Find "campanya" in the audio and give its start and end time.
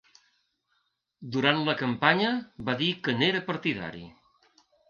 1.83-2.31